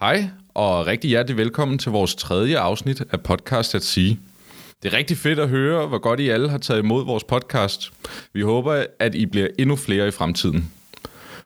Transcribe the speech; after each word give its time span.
Hej, 0.00 0.28
og 0.54 0.86
rigtig 0.86 1.08
hjertelig 1.08 1.36
velkommen 1.36 1.78
til 1.78 1.92
vores 1.92 2.14
tredje 2.14 2.58
afsnit 2.58 3.02
af 3.12 3.20
Podcast 3.20 3.74
at 3.74 3.84
Sige. 3.84 4.20
Det 4.82 4.92
er 4.92 4.98
rigtig 4.98 5.16
fedt 5.16 5.38
at 5.38 5.48
høre, 5.48 5.86
hvor 5.86 5.98
godt 5.98 6.20
I 6.20 6.28
alle 6.28 6.50
har 6.50 6.58
taget 6.58 6.78
imod 6.78 7.04
vores 7.04 7.24
podcast. 7.24 7.92
Vi 8.32 8.40
håber, 8.42 8.84
at 8.98 9.14
I 9.14 9.26
bliver 9.26 9.48
endnu 9.58 9.76
flere 9.76 10.08
i 10.08 10.10
fremtiden. 10.10 10.72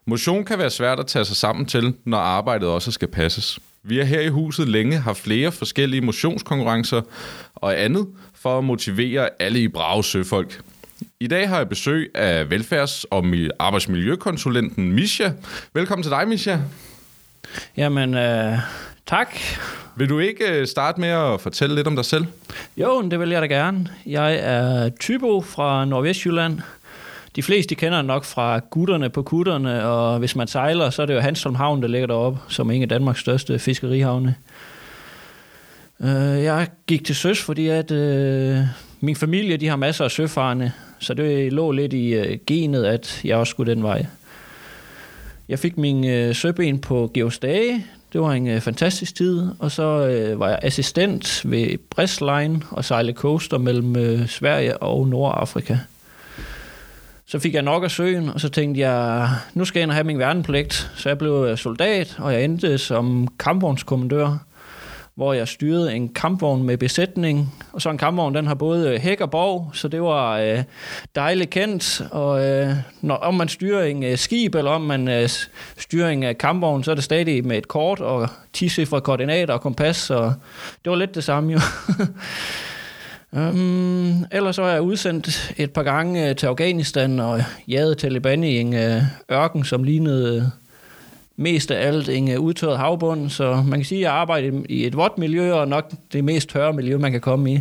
Motion 0.07 0.45
kan 0.45 0.59
være 0.59 0.71
svært 0.71 1.01
at 1.01 1.07
tage 1.07 1.25
sig 1.25 1.37
sammen 1.37 1.67
til, 1.67 1.95
når 2.05 2.19
arbejdet 2.19 2.69
også 2.69 2.91
skal 2.91 3.09
passes. 3.09 3.59
Vi 3.83 3.97
har 3.97 4.05
her 4.05 4.21
i 4.21 4.29
huset 4.29 4.69
længe 4.69 4.99
haft 4.99 5.19
flere 5.19 5.53
forskellige 5.53 6.01
motionskonkurrencer 6.01 7.01
og 7.55 7.81
andet 7.83 8.07
for 8.35 8.59
at 8.59 8.65
motivere 8.65 9.29
alle 9.39 9.61
i 9.61 9.69
brave 9.69 10.05
søfolk. 10.05 10.61
I 11.21 11.27
dag 11.27 11.49
har 11.49 11.57
jeg 11.57 11.69
besøg 11.69 12.11
af 12.15 12.45
velfærds- 12.51 13.05
og 13.11 13.25
arbejdsmiljøkonsulenten 13.59 14.93
Misha. 14.93 15.31
Velkommen 15.75 16.03
til 16.03 16.11
dig, 16.11 16.29
Misha. 16.29 16.59
Jamen, 17.77 18.15
øh, 18.15 18.59
tak. 19.07 19.29
Vil 19.97 20.09
du 20.09 20.19
ikke 20.19 20.45
øh, 20.45 20.67
starte 20.67 21.01
med 21.01 21.09
at 21.09 21.41
fortælle 21.41 21.75
lidt 21.75 21.87
om 21.87 21.97
dig 21.97 22.05
selv? 22.05 22.27
Jo, 22.77 23.03
det 23.03 23.21
vil 23.21 23.31
jeg 23.31 23.43
da 23.43 23.47
gerne. 23.47 23.89
Jeg 24.07 24.39
er 24.43 24.89
Tybo 24.89 25.41
fra 25.41 25.85
Nordvestjylland. 25.85 26.61
De 27.37 27.43
fleste 27.43 27.71
de 27.71 27.75
kender 27.75 28.03
nok 28.03 28.25
fra 28.25 28.59
gutterne 28.59 29.11
på 29.11 29.23
kutterne, 29.23 29.85
og 29.85 30.19
hvis 30.19 30.37
man 30.37 30.47
sejler, 30.47 30.91
så 30.91 31.03
er 31.03 31.07
det 31.07 31.15
jo 31.15 31.21
Hanstholm 31.21 31.55
Havn, 31.55 31.83
der 31.83 31.89
ligger 31.89 32.07
deroppe, 32.07 32.41
som 32.49 32.71
er 32.71 32.75
en 32.75 32.83
af 32.83 32.89
Danmarks 32.89 33.21
største 33.21 33.59
fiskerihavne. 33.59 34.35
Øh, 36.01 36.43
jeg 36.43 36.69
gik 36.87 37.05
til 37.05 37.15
søs, 37.15 37.43
fordi 37.43 37.69
at 37.69 37.91
øh, 37.91 38.59
min 39.01 39.17
familie 39.17 39.57
de 39.57 39.69
har 39.69 39.77
masser 39.77 40.05
af 40.05 40.11
søfarende, 40.11 40.73
så 40.99 41.15
det 41.15 41.53
lå 41.53 41.71
lidt 41.71 41.93
i 41.93 42.15
øh, 42.15 42.39
genet, 42.47 42.85
at 42.85 43.21
jeg 43.25 43.37
også 43.37 43.51
skulle 43.51 43.75
den 43.75 43.83
vej. 43.83 44.07
Jeg 45.49 45.59
fik 45.59 45.79
min 45.79 46.05
øh, 46.05 46.35
søben 46.35 46.79
på 46.79 47.11
Geostage. 47.15 47.87
Det 48.13 48.21
var 48.21 48.33
en 48.33 48.49
øh, 48.49 48.61
fantastisk 48.61 49.15
tid. 49.15 49.49
Og 49.59 49.71
så 49.71 49.83
øh, 49.83 50.41
var 50.41 50.49
jeg 50.49 50.59
assistent 50.63 51.51
ved 51.51 51.79
Brestline 51.91 52.63
og 52.71 52.85
sejle 52.85 53.13
coaster 53.13 53.59
mellem 53.59 53.97
øh, 53.97 54.29
Sverige 54.29 54.83
og 54.83 55.09
Nordafrika. 55.09 55.79
Så 57.27 57.39
fik 57.39 57.55
jeg 57.55 57.63
nok 57.63 57.85
af 57.85 57.91
søen, 57.91 58.29
og 58.29 58.41
så 58.41 58.49
tænkte 58.49 58.81
jeg, 58.81 59.29
nu 59.55 59.65
skal 59.65 59.79
jeg 59.79 59.83
ind 59.83 59.91
og 59.91 59.95
have 59.95 60.05
min 60.05 60.19
værnepligt. 60.19 60.91
Så 60.97 61.09
jeg 61.09 61.19
blev 61.19 61.47
øh, 61.51 61.59
soldat, 61.59 62.17
og 62.19 62.33
jeg 62.33 62.45
endte 62.45 62.79
som 62.79 63.29
kampvognskommandør 63.39 64.39
hvor 65.17 65.33
jeg 65.33 65.49
styrede 65.49 65.95
en 65.95 66.09
kampvogn 66.09 66.63
med 66.63 66.77
besætning. 66.77 67.55
Og 67.73 67.83
så 67.83 67.91
en 67.91 67.99
kampvogn, 67.99 68.35
den 68.35 68.47
har 68.47 68.55
både 68.55 68.91
øh, 68.91 69.01
hæk 69.01 69.21
og 69.21 69.31
borg, 69.31 69.71
så 69.75 69.89
det 69.89 70.03
var 70.03 70.39
øh, 70.39 70.63
dejligt 71.15 71.51
kendt. 71.51 72.03
Og 72.11 72.47
øh, 72.47 72.73
når, 73.01 73.15
om 73.15 73.35
man 73.35 73.49
styrer 73.49 73.85
en 73.85 74.03
øh, 74.03 74.19
skib, 74.19 74.55
eller 74.55 74.71
om 74.71 74.81
man 74.81 75.09
øh, 75.09 75.29
styrer 75.79 76.09
en 76.09 76.23
øh, 76.23 76.37
kampvogn, 76.37 76.85
så 76.85 76.91
er 76.91 76.95
det 76.95 77.05
stadig 77.05 77.47
med 77.47 77.59
et 77.59 77.69
kort 77.69 78.01
og 78.01 78.29
10 78.53 78.85
koordinater 78.85 79.55
og 79.55 79.61
kompas, 79.61 79.97
så 79.97 80.33
det 80.85 80.91
var 80.91 80.97
lidt 80.97 81.15
det 81.15 81.25
samme 81.25 81.53
jo. 81.53 81.59
Um, 83.33 84.27
ellers 84.37 84.57
så 84.57 84.63
er 84.63 84.73
jeg 84.73 84.83
udsendt 84.83 85.55
et 85.57 85.73
par 85.73 85.83
gange 85.83 86.29
øh, 86.29 86.37
til 86.37 86.47
Afghanistan 86.47 87.21
og 87.21 87.43
jaget 87.69 87.99
Taliban 87.99 88.45
i 88.45 88.59
en 88.59 88.75
øh, 88.75 89.03
ørken, 89.33 89.65
som 89.65 89.83
lignede 89.83 90.51
mest 91.37 91.71
af 91.71 91.87
alt 91.87 92.09
en 92.09 92.31
øh, 92.31 92.41
udtørret 92.41 92.79
havbund, 92.79 93.31
så 93.31 93.65
man 93.67 93.79
kan 93.79 93.85
sige, 93.85 93.99
at 93.99 94.03
jeg 94.03 94.13
arbejder 94.13 94.63
i 94.69 94.87
et 94.87 94.97
vådt 94.97 95.19
miljø, 95.19 95.53
og 95.53 95.69
nok 95.69 95.93
det 96.13 96.25
mest 96.25 96.49
tørre 96.49 96.73
miljø, 96.73 96.99
man 96.99 97.13
kan 97.13 97.21
komme 97.21 97.53
i. 97.53 97.61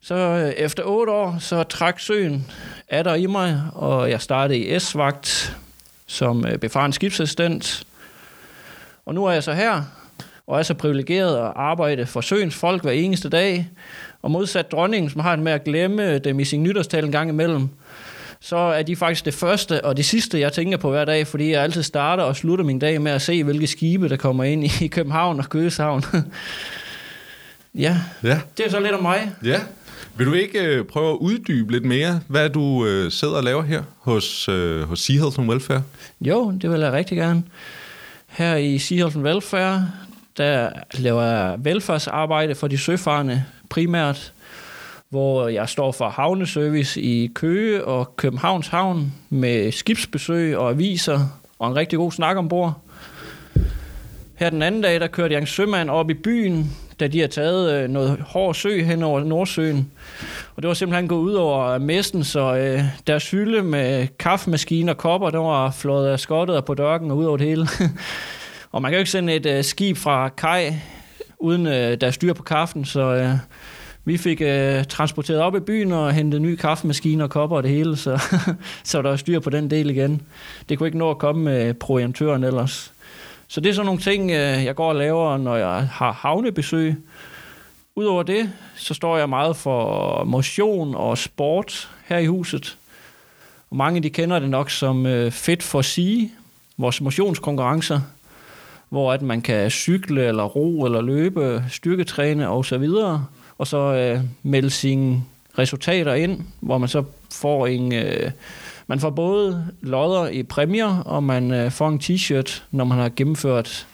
Så 0.00 0.14
øh, 0.14 0.48
efter 0.50 0.82
otte 0.86 1.12
år, 1.12 1.36
så 1.40 1.62
trak 1.62 2.00
søen 2.00 2.50
af 2.88 3.04
der 3.04 3.14
i 3.14 3.26
mig, 3.26 3.62
og 3.74 4.10
jeg 4.10 4.20
startede 4.20 4.58
i 4.58 4.78
S-vagt 4.78 5.56
som 6.06 6.46
øh, 6.46 6.58
befaren 6.58 6.92
skibsassistent. 6.92 7.86
Og 9.06 9.14
nu 9.14 9.24
er 9.24 9.32
jeg 9.32 9.42
så 9.42 9.52
her, 9.52 9.82
og 10.46 10.58
er 10.58 10.62
så 10.62 10.74
privilegeret 10.74 11.36
at 11.36 11.52
arbejde 11.56 12.06
for 12.06 12.20
søens 12.20 12.54
folk 12.54 12.82
hver 12.82 12.92
eneste 12.92 13.28
dag. 13.28 13.68
Og 14.22 14.30
modsat 14.30 14.72
dronningen, 14.72 15.10
som 15.10 15.20
har 15.20 15.36
det 15.36 15.44
med 15.44 15.52
at 15.52 15.64
glemme 15.64 16.18
dem 16.18 16.40
i 16.40 16.44
sin 16.44 16.62
nytårstal 16.62 17.04
en 17.04 17.12
gang 17.12 17.30
imellem, 17.30 17.68
så 18.40 18.56
er 18.56 18.82
de 18.82 18.96
faktisk 18.96 19.24
det 19.24 19.34
første 19.34 19.84
og 19.84 19.96
det 19.96 20.04
sidste, 20.04 20.40
jeg 20.40 20.52
tænker 20.52 20.76
på 20.76 20.90
hver 20.90 21.04
dag, 21.04 21.26
fordi 21.26 21.50
jeg 21.50 21.62
altid 21.62 21.82
starter 21.82 22.24
og 22.24 22.36
slutter 22.36 22.64
min 22.64 22.78
dag 22.78 23.00
med 23.02 23.12
at 23.12 23.22
se, 23.22 23.44
hvilke 23.44 23.66
skibe, 23.66 24.08
der 24.08 24.16
kommer 24.16 24.44
ind 24.44 24.64
i 24.64 24.86
København 24.96 25.38
og 25.38 25.48
Køgeshavn. 25.48 26.02
ja. 27.74 27.96
ja, 28.22 28.40
det 28.56 28.66
er 28.66 28.70
så 28.70 28.80
lidt 28.80 28.92
om 28.92 29.02
mig. 29.02 29.32
Ja. 29.44 29.60
Vil 30.16 30.26
du 30.26 30.32
ikke 30.32 30.64
øh, 30.64 30.84
prøve 30.84 31.10
at 31.10 31.16
uddybe 31.16 31.72
lidt 31.72 31.84
mere, 31.84 32.20
hvad 32.26 32.50
du 32.50 32.86
øh, 32.86 33.10
sidder 33.10 33.34
og 33.34 33.44
laver 33.44 33.62
her 33.62 33.82
hos, 33.98 34.48
øh, 34.48 34.82
hos 34.82 35.00
Sea 35.00 35.16
Health 35.16 35.40
and 35.40 35.50
Welfare? 35.50 35.82
Jo, 36.20 36.50
det 36.50 36.70
vil 36.70 36.80
jeg 36.80 36.92
rigtig 36.92 37.16
gerne. 37.16 37.42
Her 38.26 38.56
i 38.56 38.78
Sea 38.78 38.96
Health 38.96 39.16
and 39.16 39.24
Welfare, 39.26 39.90
der 40.36 40.70
laver 40.94 41.22
jeg 41.22 41.56
velfærdsarbejde 41.58 42.54
for 42.54 42.68
de 42.68 42.78
søfarende 42.78 43.44
primært 43.70 44.32
hvor 45.10 45.48
jeg 45.48 45.68
står 45.68 45.92
for 45.92 46.08
havneservice 46.08 47.00
i 47.00 47.26
Køge 47.34 47.84
og 47.84 48.16
Københavns 48.16 48.68
Havn 48.68 49.12
med 49.30 49.72
skibsbesøg 49.72 50.56
og 50.56 50.70
aviser 50.70 51.40
og 51.58 51.68
en 51.68 51.76
rigtig 51.76 51.98
god 51.98 52.12
snak 52.12 52.36
ombord. 52.36 52.74
Her 54.34 54.50
den 54.50 54.62
anden 54.62 54.80
dag, 54.80 55.00
der 55.00 55.06
kørte 55.06 55.34
jeg 55.34 55.40
en 55.40 55.46
sømand 55.46 55.90
op 55.90 56.10
i 56.10 56.14
byen, 56.14 56.76
da 57.00 57.06
de 57.06 57.20
har 57.20 57.26
taget 57.26 57.72
øh, 57.72 57.90
noget 57.90 58.20
hård 58.20 58.54
sø 58.54 58.82
hen 58.82 59.02
over 59.02 59.24
Nordsøen. 59.24 59.90
Og 60.56 60.62
det 60.62 60.68
var 60.68 60.74
simpelthen 60.74 61.08
gået 61.08 61.20
ud 61.20 61.34
over 61.34 61.78
messen, 61.78 62.24
så 62.24 62.56
øh, 62.56 62.82
deres 63.06 63.30
hylde 63.30 63.62
med 63.62 64.06
kaffemaskiner 64.18 64.92
og 64.92 64.98
kopper, 64.98 65.30
der 65.30 65.38
var 65.38 65.70
flået 65.70 66.08
af 66.08 66.20
skottet 66.20 66.56
og 66.56 66.64
på 66.64 66.74
dørken 66.74 67.10
og 67.10 67.16
ud 67.16 67.24
over 67.24 67.36
det 67.36 67.46
hele. 67.46 67.68
og 68.72 68.82
man 68.82 68.90
kan 68.90 68.96
jo 68.96 68.98
ikke 68.98 69.10
sende 69.10 69.34
et 69.34 69.46
øh, 69.46 69.64
skib 69.64 69.96
fra 69.96 70.28
kaj, 70.28 70.74
uden 71.38 71.66
øh, 71.66 72.00
der 72.00 72.06
er 72.06 72.10
styr 72.10 72.32
på 72.32 72.42
kaffen, 72.42 72.84
så 72.84 73.00
øh, 73.00 73.30
vi 74.08 74.16
fik 74.16 74.40
øh, 74.40 74.84
transporteret 74.84 75.40
op 75.40 75.56
i 75.56 75.60
byen 75.60 75.92
og 75.92 76.12
hentet 76.12 76.42
nye 76.42 76.56
kaffemaskiner 76.56 77.24
og 77.24 77.30
kopper 77.30 77.56
og 77.56 77.62
det 77.62 77.70
hele, 77.70 77.96
så, 77.96 78.22
så 78.84 79.02
der 79.02 79.12
er 79.12 79.16
styr 79.16 79.40
på 79.40 79.50
den 79.50 79.70
del 79.70 79.90
igen. 79.90 80.22
Det 80.68 80.78
kunne 80.78 80.86
ikke 80.86 80.98
nå 80.98 81.10
at 81.10 81.18
komme 81.18 81.44
med 81.44 81.74
proviantøren 81.74 82.44
ellers. 82.44 82.92
Så 83.48 83.60
det 83.60 83.70
er 83.70 83.74
sådan 83.74 83.86
nogle 83.86 84.00
ting, 84.00 84.30
øh, 84.30 84.64
jeg 84.64 84.74
går 84.74 84.88
og 84.88 84.96
laver, 84.96 85.36
når 85.36 85.56
jeg 85.56 85.88
har 85.92 86.12
havnebesøg. 86.12 86.96
Udover 87.96 88.22
det, 88.22 88.52
så 88.76 88.94
står 88.94 89.18
jeg 89.18 89.28
meget 89.28 89.56
for 89.56 90.24
motion 90.24 90.94
og 90.94 91.18
sport 91.18 91.90
her 92.04 92.18
i 92.18 92.26
huset. 92.26 92.76
Og 93.70 93.76
mange 93.76 94.00
de 94.00 94.10
kender 94.10 94.38
det 94.38 94.50
nok 94.50 94.70
som 94.70 95.06
øh, 95.06 95.30
Fit 95.30 95.62
for 95.62 95.82
Sige, 95.82 96.32
vores 96.76 97.00
motionskonkurrencer, 97.00 98.00
hvor 98.88 99.12
at 99.12 99.22
man 99.22 99.42
kan 99.42 99.70
cykle 99.70 100.26
eller 100.26 100.44
ro 100.44 100.84
eller 100.84 101.00
løbe, 101.00 101.64
styrketræne 101.70 102.48
og 102.48 102.64
så 102.64 102.78
videre 102.78 103.26
og 103.58 103.66
så 103.66 103.78
øh, 103.94 104.20
melde 104.42 104.70
sine 104.70 105.24
resultater 105.58 106.14
ind, 106.14 106.40
hvor 106.60 106.78
man 106.78 106.88
så 106.88 107.04
får 107.32 107.66
en... 107.66 107.94
Øh, 107.94 108.30
man 108.86 109.00
får 109.00 109.10
både 109.10 109.66
lodder 109.80 110.28
i 110.28 110.42
præmier, 110.42 110.98
og 110.98 111.22
man 111.22 111.50
øh, 111.50 111.70
får 111.70 111.88
en 111.88 112.00
t-shirt, 112.02 112.62
når 112.70 112.84
man 112.84 112.98
har 112.98 113.10
gennemført 113.16 113.86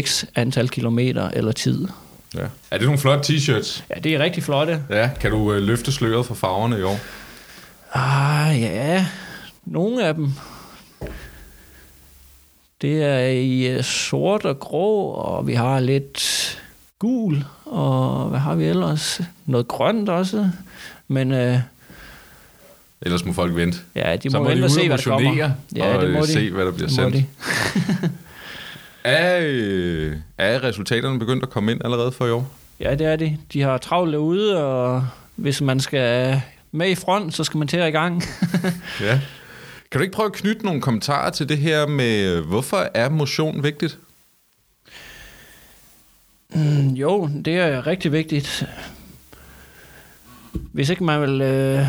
x 0.00 0.24
antal 0.34 0.68
kilometer 0.68 1.30
eller 1.30 1.52
tid. 1.52 1.88
Ja. 2.34 2.46
Er 2.70 2.78
det 2.78 2.86
nogle 2.86 2.98
flotte 2.98 3.32
t-shirts? 3.32 3.82
Ja, 3.90 3.94
det 4.00 4.14
er 4.14 4.18
rigtig 4.18 4.42
flotte. 4.42 4.82
Ja, 4.90 5.10
kan 5.20 5.30
du 5.30 5.52
øh, 5.52 5.62
løfte 5.62 5.92
sløret 5.92 6.26
for 6.26 6.34
farverne 6.34 6.78
i 6.78 6.82
år? 6.82 6.98
Ah, 7.92 8.60
ja. 8.60 9.06
Nogle 9.64 10.06
af 10.06 10.14
dem. 10.14 10.32
Det 12.82 13.02
er 13.02 13.26
i 13.28 13.66
øh, 13.66 13.82
sort 13.82 14.44
og 14.44 14.58
grå, 14.58 15.10
og 15.10 15.46
vi 15.46 15.54
har 15.54 15.80
lidt 15.80 16.43
gul, 17.04 17.44
og 17.64 18.28
hvad 18.28 18.40
har 18.40 18.54
vi 18.54 18.64
ellers? 18.64 19.20
Noget 19.46 19.68
grønt 19.68 20.08
også, 20.08 20.50
men... 21.08 21.32
Øh, 21.32 21.58
Ellers 23.02 23.24
må 23.24 23.32
folk 23.32 23.56
vente. 23.56 23.78
Ja, 23.94 24.16
de 24.16 24.30
må, 24.30 24.38
må 24.38 24.48
vente 24.48 24.64
og 24.64 24.70
se, 24.70 24.86
hvad 24.86 24.98
der 24.98 25.04
kommer. 25.04 25.50
Ja, 25.76 26.00
det 26.00 26.10
må 26.12 26.20
de. 26.20 26.32
se, 26.32 26.50
hvad 26.50 26.64
der 26.64 26.72
bliver 26.72 26.88
sendt. 26.88 27.14
De. 27.14 27.24
er, 29.04 29.38
øh, 29.42 30.16
er 30.38 30.62
resultaterne 30.62 31.18
begyndt 31.18 31.42
at 31.42 31.50
komme 31.50 31.72
ind 31.72 31.80
allerede 31.84 32.12
for 32.12 32.26
i 32.26 32.30
år? 32.30 32.50
Ja, 32.80 32.94
det 32.94 33.06
er 33.06 33.16
de. 33.16 33.38
De 33.52 33.60
har 33.60 33.78
travlt 33.78 34.12
derude, 34.12 34.64
og 34.64 35.06
hvis 35.36 35.60
man 35.60 35.80
skal 35.80 36.40
med 36.72 36.90
i 36.90 36.94
front, 36.94 37.34
så 37.34 37.44
skal 37.44 37.58
man 37.58 37.68
til 37.68 37.76
at 37.76 37.88
i 37.88 37.92
gang. 37.92 38.22
ja. 39.00 39.20
Kan 39.90 39.98
du 39.98 40.02
ikke 40.02 40.14
prøve 40.14 40.26
at 40.26 40.32
knytte 40.32 40.64
nogle 40.64 40.80
kommentarer 40.80 41.30
til 41.30 41.48
det 41.48 41.58
her 41.58 41.86
med, 41.86 42.40
hvorfor 42.40 42.90
er 42.94 43.08
motion 43.08 43.62
vigtigt? 43.62 43.98
Mm, 46.54 46.88
jo, 46.88 47.28
det 47.44 47.54
er 47.58 47.86
rigtig 47.86 48.12
vigtigt. 48.12 48.66
Hvis 50.52 50.90
ikke 50.90 51.04
man 51.04 51.20
vil 51.20 51.40
øh, 51.40 51.86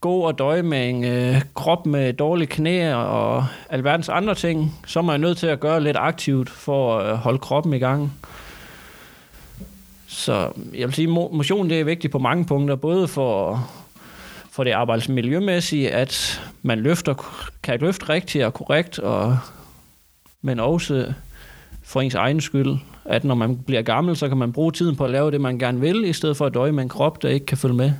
gå 0.00 0.14
og 0.14 0.38
døje 0.38 0.62
med 0.62 0.88
en 0.88 1.04
øh, 1.04 1.42
krop 1.54 1.86
med 1.86 2.12
dårlige 2.12 2.46
knæ 2.46 2.94
og 2.94 3.46
alverdens 3.70 4.08
andre 4.08 4.34
ting, 4.34 4.80
så 4.86 4.98
er 4.98 5.02
man 5.02 5.20
nødt 5.20 5.38
til 5.38 5.46
at 5.46 5.60
gøre 5.60 5.82
lidt 5.82 5.96
aktivt 5.96 6.50
for 6.50 6.98
at 6.98 7.12
øh, 7.12 7.18
holde 7.18 7.38
kroppen 7.38 7.72
i 7.72 7.78
gang. 7.78 8.12
Så 10.06 10.52
jeg 10.74 10.86
vil 10.88 10.94
sige, 10.94 11.08
motion 11.08 11.70
det 11.70 11.80
er 11.80 11.84
vigtigt 11.84 12.12
på 12.12 12.18
mange 12.18 12.44
punkter, 12.44 12.76
både 12.76 13.08
for, 13.08 13.68
for 14.50 14.64
det 14.64 14.70
arbejdsmiljømæssige, 14.70 15.90
at 15.90 16.42
man 16.62 16.78
løfter, 16.78 17.14
kan 17.62 17.80
løfte 17.80 18.08
rigtigt 18.08 18.44
og 18.44 18.54
korrekt, 18.54 18.98
og, 18.98 19.38
men 20.42 20.60
også 20.60 21.12
for 21.82 22.00
ens 22.00 22.14
egen 22.14 22.40
skyld. 22.40 22.78
At 23.08 23.24
når 23.24 23.34
man 23.34 23.56
bliver 23.56 23.82
gammel, 23.82 24.16
så 24.16 24.28
kan 24.28 24.36
man 24.36 24.52
bruge 24.52 24.72
tiden 24.72 24.96
på 24.96 25.04
at 25.04 25.10
lave 25.10 25.30
det, 25.30 25.40
man 25.40 25.58
gerne 25.58 25.80
vil, 25.80 26.04
i 26.04 26.12
stedet 26.12 26.36
for 26.36 26.46
at 26.46 26.54
døje 26.54 26.72
med 26.72 26.82
en 26.82 26.88
krop, 26.88 27.22
der 27.22 27.28
ikke 27.28 27.46
kan 27.46 27.58
følge 27.58 27.74
med. 27.74 27.92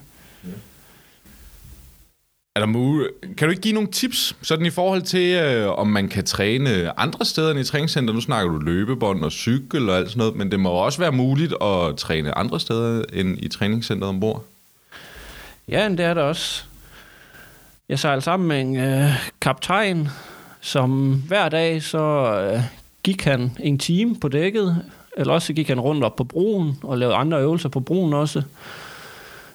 Er 2.56 2.60
der 2.60 2.66
muligt? 2.66 3.10
Kan 3.36 3.48
du 3.48 3.50
ikke 3.50 3.62
give 3.62 3.74
nogle 3.74 3.90
tips, 3.90 4.36
sådan 4.42 4.66
i 4.66 4.70
forhold 4.70 5.02
til, 5.02 5.34
øh, 5.34 5.78
om 5.78 5.86
man 5.86 6.08
kan 6.08 6.24
træne 6.24 7.00
andre 7.00 7.24
steder 7.24 7.50
end 7.50 7.60
i 7.60 7.64
træningscenter? 7.64 8.14
Nu 8.14 8.20
snakker 8.20 8.52
du 8.52 8.58
løbebånd 8.58 9.24
og 9.24 9.32
cykel 9.32 9.90
og 9.90 9.96
alt 9.96 10.08
sådan 10.08 10.18
noget, 10.18 10.36
men 10.36 10.50
det 10.50 10.60
må 10.60 10.70
også 10.70 10.98
være 10.98 11.12
muligt 11.12 11.54
at 11.62 11.96
træne 11.96 12.38
andre 12.38 12.60
steder 12.60 13.04
end 13.12 13.38
i 13.38 13.48
træningscenteret 13.48 14.08
ombord. 14.08 14.44
Ja, 15.68 15.88
det 15.88 16.00
er 16.00 16.14
det 16.14 16.22
også. 16.22 16.64
Jeg 17.88 17.98
sejlede 17.98 18.24
sammen 18.24 18.48
med 18.48 18.60
en 18.60 18.76
øh, 18.76 19.10
kaptajn, 19.40 20.08
som 20.60 21.22
hver 21.28 21.48
dag 21.48 21.82
så 21.82 21.98
øh, 22.40 22.60
gik 23.06 23.24
han 23.24 23.52
en 23.60 23.78
time 23.78 24.16
på 24.16 24.28
dækket, 24.28 24.82
eller 25.16 25.32
også 25.32 25.52
gik 25.52 25.68
han 25.68 25.80
rundt 25.80 26.04
op 26.04 26.16
på 26.16 26.24
broen 26.24 26.78
og 26.82 26.98
lavede 26.98 27.16
andre 27.16 27.40
øvelser 27.40 27.68
på 27.68 27.80
broen 27.80 28.14
også. 28.14 28.42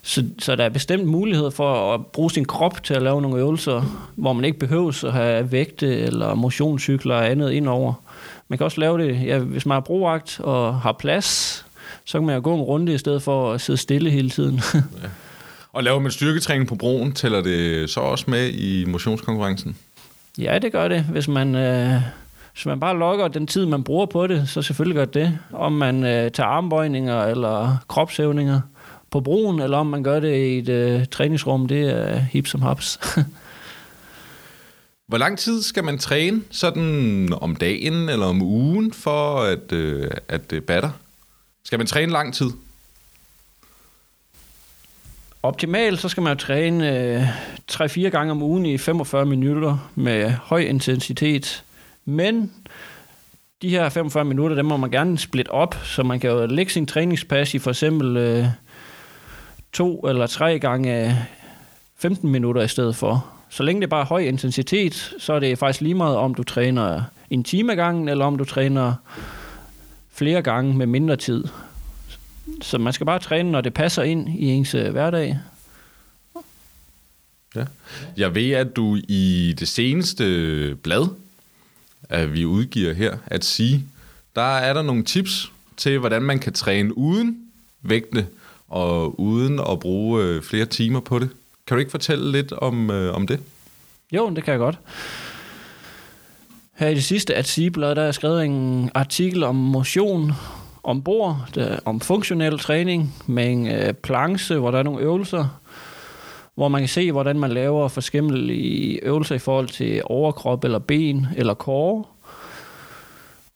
Så, 0.01 0.25
så 0.39 0.55
der 0.55 0.63
er 0.63 0.69
bestemt 0.69 1.07
mulighed 1.07 1.51
for 1.51 1.93
at 1.93 2.05
bruge 2.05 2.31
sin 2.31 2.45
krop 2.45 2.83
til 2.83 2.93
at 2.93 3.01
lave 3.01 3.21
nogle 3.21 3.39
øvelser, 3.39 3.81
hvor 4.15 4.33
man 4.33 4.45
ikke 4.45 4.59
behøver 4.59 5.05
at 5.05 5.13
have 5.13 5.51
vægte 5.51 5.97
eller 5.97 6.33
motionscykler 6.33 7.15
og 7.15 7.29
andet 7.29 7.51
indover. 7.51 7.93
Man 8.47 8.57
kan 8.57 8.65
også 8.65 8.79
lave 8.79 8.97
det, 8.97 9.25
ja, 9.25 9.39
hvis 9.39 9.65
man 9.65 9.75
har 9.75 9.81
brugagt 9.81 10.39
og 10.39 10.79
har 10.79 10.91
plads, 10.91 11.65
så 12.05 12.17
kan 12.17 12.25
man 12.25 12.35
jo 12.35 12.41
gå 12.43 12.55
en 12.55 12.61
runde 12.61 12.93
i 12.93 12.97
stedet 12.97 13.21
for 13.21 13.53
at 13.53 13.61
sidde 13.61 13.79
stille 13.79 14.09
hele 14.09 14.29
tiden. 14.29 14.61
ja. 14.75 15.07
Og 15.73 15.83
laver 15.83 15.99
man 15.99 16.11
styrketræning 16.11 16.67
på 16.67 16.75
broen, 16.75 17.11
tæller 17.11 17.41
det 17.41 17.89
så 17.89 17.99
også 17.99 18.25
med 18.27 18.49
i 18.49 18.85
motionskonkurrencen? 18.85 19.75
Ja, 20.37 20.59
det 20.59 20.71
gør 20.71 20.87
det. 20.87 21.03
Hvis 21.03 21.27
man, 21.27 21.55
øh, 21.55 22.01
hvis 22.53 22.65
man 22.65 22.79
bare 22.79 22.97
logger 22.97 23.27
den 23.27 23.47
tid, 23.47 23.65
man 23.65 23.83
bruger 23.83 24.05
på 24.05 24.27
det, 24.27 24.49
så 24.49 24.61
selvfølgelig 24.61 24.95
gør 24.95 25.05
det. 25.05 25.39
Om 25.53 25.71
man 25.73 26.03
øh, 26.03 26.31
tager 26.31 26.47
armbøjninger 26.47 27.23
eller 27.23 27.77
kropshævninger 27.87 28.61
på 29.11 29.21
broen, 29.21 29.59
eller 29.59 29.77
om 29.77 29.87
man 29.87 30.03
gør 30.03 30.19
det 30.19 30.35
i 30.35 30.57
et 30.57 30.69
øh, 30.69 31.05
træningsrum, 31.05 31.67
det 31.67 31.89
er 31.89 32.19
hip 32.19 32.47
som 32.47 32.61
haps. 32.61 32.99
Hvor 35.07 35.17
lang 35.17 35.37
tid 35.37 35.61
skal 35.61 35.83
man 35.83 35.97
træne 35.97 36.41
sådan 36.49 37.29
om 37.41 37.55
dagen 37.55 38.09
eller 38.09 38.25
om 38.25 38.41
ugen 38.41 38.93
for 38.93 39.39
at, 39.39 39.71
øh, 39.71 40.11
at 40.27 40.51
det 40.51 40.63
batter? 40.63 40.89
Skal 41.63 41.79
man 41.79 41.87
træne 41.87 42.11
lang 42.11 42.33
tid? 42.33 42.51
Optimalt 45.43 45.99
så 45.99 46.09
skal 46.09 46.23
man 46.23 46.33
jo 46.33 46.39
træne 46.39 46.97
øh, 46.97 47.27
3-4 47.71 48.01
gange 48.01 48.31
om 48.31 48.41
ugen 48.41 48.65
i 48.65 48.77
45 48.77 49.25
minutter 49.25 49.91
med 49.95 50.29
høj 50.31 50.59
intensitet. 50.59 51.63
Men 52.05 52.51
de 53.61 53.69
her 53.69 53.89
45 53.89 54.25
minutter, 54.25 54.55
dem 54.55 54.65
må 54.65 54.77
man 54.77 54.91
gerne 54.91 55.17
splitte 55.17 55.49
op, 55.49 55.75
så 55.83 56.03
man 56.03 56.19
kan 56.19 56.29
jo 56.29 56.45
lægge 56.45 56.71
sin 56.71 56.85
træningspas 56.85 57.53
i 57.53 57.59
for 57.59 57.69
eksempel 57.69 58.17
øh, 58.17 58.45
to 59.73 59.99
eller 59.99 60.27
tre 60.27 60.59
gange 60.59 61.17
15 61.97 62.29
minutter 62.29 62.61
i 62.61 62.67
stedet 62.67 62.95
for. 62.95 63.25
Så 63.49 63.63
længe 63.63 63.81
det 63.81 63.87
er 63.87 63.89
bare 63.89 64.05
høj 64.05 64.19
intensitet, 64.19 65.15
så 65.19 65.33
er 65.33 65.39
det 65.39 65.57
faktisk 65.57 65.81
lige 65.81 65.95
meget, 65.95 66.17
om 66.17 66.35
du 66.35 66.43
træner 66.43 67.03
en 67.29 67.43
time 67.43 67.75
gangen, 67.75 68.09
eller 68.09 68.25
om 68.25 68.37
du 68.37 68.45
træner 68.45 68.93
flere 70.11 70.41
gange 70.41 70.73
med 70.73 70.85
mindre 70.85 71.15
tid. 71.15 71.43
Så 72.61 72.77
man 72.77 72.93
skal 72.93 73.05
bare 73.05 73.19
træne, 73.19 73.51
når 73.51 73.61
det 73.61 73.73
passer 73.73 74.03
ind 74.03 74.29
i 74.39 74.45
ens 74.45 74.75
øh, 74.75 74.91
hverdag. 74.91 75.39
Ja. 77.55 77.65
Jeg 78.17 78.35
ved, 78.35 78.51
at 78.51 78.75
du 78.75 78.97
i 79.07 79.55
det 79.59 79.67
seneste 79.67 80.75
blad, 80.75 81.07
at 82.09 82.33
vi 82.33 82.45
udgiver 82.45 82.93
her, 82.93 83.17
at 83.27 83.45
sige, 83.45 83.85
der 84.35 84.57
er 84.57 84.73
der 84.73 84.81
nogle 84.81 85.03
tips 85.03 85.51
til, 85.77 85.99
hvordan 85.99 86.21
man 86.21 86.39
kan 86.39 86.53
træne 86.53 86.97
uden 86.97 87.37
vægte 87.81 88.27
og 88.67 89.19
uden 89.19 89.59
at 89.59 89.79
bruge 89.79 90.23
øh, 90.23 90.41
flere 90.41 90.65
timer 90.65 90.99
på 90.99 91.19
det. 91.19 91.29
Kan 91.67 91.75
du 91.75 91.79
ikke 91.79 91.91
fortælle 91.91 92.31
lidt 92.31 92.51
om, 92.51 92.91
øh, 92.91 93.15
om 93.15 93.27
det? 93.27 93.39
Jo, 94.11 94.29
det 94.29 94.43
kan 94.43 94.51
jeg 94.51 94.59
godt. 94.59 94.79
Her 96.73 96.87
i 96.87 96.95
det 96.95 97.03
sidste 97.03 97.35
at 97.35 97.47
Sigeblad, 97.47 97.95
der 97.95 98.01
er 98.01 98.11
skrevet 98.11 98.45
en 98.45 98.91
artikel 98.93 99.43
om 99.43 99.55
motion 99.55 100.31
ombord, 100.83 101.49
der, 101.55 101.79
om 101.85 101.99
funktionel 101.99 102.59
træning 102.59 103.15
med 103.27 103.51
en 103.51 103.67
øh, 103.67 103.93
planche, 103.93 104.55
hvor 104.55 104.71
der 104.71 104.79
er 104.79 104.83
nogle 104.83 105.01
øvelser, 105.01 105.59
hvor 106.55 106.67
man 106.67 106.81
kan 106.81 106.89
se, 106.89 107.11
hvordan 107.11 107.39
man 107.39 107.51
laver 107.51 107.87
forskellige 107.87 109.03
øvelser 109.03 109.35
i 109.35 109.39
forhold 109.39 109.67
til 109.67 110.01
overkrop 110.05 110.63
eller 110.63 110.79
ben 110.79 111.27
eller 111.37 111.53
core. 111.53 112.03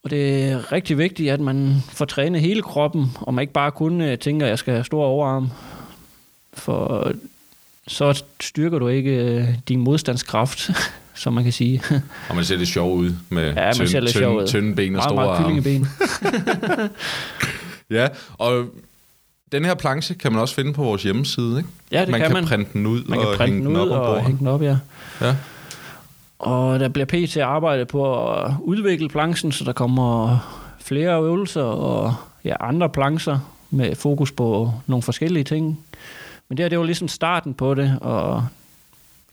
Og 0.03 0.11
det 0.11 0.43
er 0.43 0.71
rigtig 0.71 0.97
vigtigt, 0.97 1.31
at 1.31 1.39
man 1.39 1.75
får 1.89 2.05
trænet 2.05 2.41
hele 2.41 2.61
kroppen, 2.61 3.11
og 3.21 3.33
man 3.33 3.41
ikke 3.41 3.53
bare 3.53 3.71
kun 3.71 4.01
øh, 4.01 4.17
tænker, 4.17 4.45
at 4.45 4.49
jeg 4.49 4.59
skal 4.59 4.73
have 4.73 4.83
stor 4.83 5.05
overarm. 5.05 5.49
For 6.53 7.11
så 7.87 8.23
styrker 8.39 8.79
du 8.79 8.87
ikke 8.87 9.11
øh, 9.11 9.47
din 9.67 9.79
modstandskraft, 9.79 10.69
som 11.15 11.33
man 11.33 11.43
kan 11.43 11.53
sige. 11.53 11.81
og 12.29 12.35
man 12.35 12.45
ser 12.45 12.57
det 12.57 12.67
sjov 12.67 12.93
ud 12.93 13.11
med 13.29 13.53
ja, 13.53 13.71
tynd, 13.73 13.87
tynd, 13.87 14.07
tynd, 14.07 14.47
tynde 14.47 14.75
ben 14.75 14.95
og 14.95 15.03
store 15.03 15.15
meget, 15.15 15.41
meget 15.41 15.63
ben. 15.63 15.87
ja, 17.97 18.07
og 18.37 18.65
den 19.51 19.65
her 19.65 19.75
planche 19.75 20.15
kan 20.15 20.31
man 20.31 20.41
også 20.41 20.55
finde 20.55 20.73
på 20.73 20.83
vores 20.83 21.03
hjemmeside, 21.03 21.57
ikke? 21.57 21.69
Ja, 21.91 22.01
det 22.01 22.09
man 22.09 22.19
kan, 22.19 22.29
kan 22.29 22.33
man. 22.33 22.45
printe 22.45 22.73
den 22.73 22.85
ud 22.85 23.03
man 23.03 23.19
kan 23.19 23.27
og 23.27 23.35
printe 23.35 23.53
hænge 23.53 23.67
den 23.67 23.77
ud 23.77 23.89
op 23.89 24.01
og 24.01 24.25
hænge 24.25 24.39
den 24.39 24.47
op, 24.47 24.61
ja. 24.61 24.77
Ja. 25.21 25.35
Og 26.39 26.79
der 26.79 26.89
bliver 26.89 27.05
pt. 27.05 27.37
arbejde 27.37 27.85
på 27.85 28.31
at 28.31 28.53
udvikle 28.61 29.09
planchen, 29.09 29.51
så 29.51 29.63
der 29.63 29.73
kommer 29.73 30.39
flere 30.79 31.23
øvelser 31.23 31.63
og 31.63 32.15
ja, 32.43 32.55
andre 32.59 32.89
plancher 32.89 33.39
med 33.69 33.95
fokus 33.95 34.31
på 34.31 34.71
nogle 34.87 35.01
forskellige 35.01 35.43
ting. 35.43 35.79
Men 36.49 36.57
det 36.57 36.63
her, 36.63 36.69
det 36.69 36.79
var 36.79 36.85
ligesom 36.85 37.07
starten 37.07 37.53
på 37.53 37.73
det, 37.73 37.97
og 38.01 38.45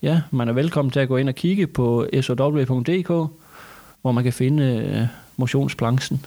ja, 0.01 0.21
man 0.31 0.49
er 0.49 0.53
velkommen 0.53 0.91
til 0.91 0.99
at 0.99 1.07
gå 1.07 1.17
ind 1.17 1.29
og 1.29 1.35
kigge 1.35 1.67
på 1.67 2.07
sow.dk, 2.21 3.31
hvor 4.01 4.11
man 4.11 4.23
kan 4.23 4.33
finde 4.33 4.63
øh, 4.63 5.07
motionsplanchen. 5.37 6.25